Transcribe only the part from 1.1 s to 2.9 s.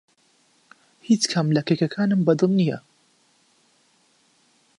کام لە کێکەکانم بەدڵ نییە.